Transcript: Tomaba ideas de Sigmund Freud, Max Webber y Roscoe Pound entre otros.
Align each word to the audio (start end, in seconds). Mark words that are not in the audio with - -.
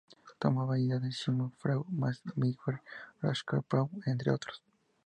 Tomaba 0.43 0.79
ideas 0.79 1.03
de 1.03 1.11
Sigmund 1.11 1.53
Freud, 1.59 1.83
Max 1.89 2.23
Webber 2.35 2.81
y 2.83 3.21
Roscoe 3.21 3.61
Pound 3.61 4.01
entre 4.07 4.31
otros. 4.31 4.63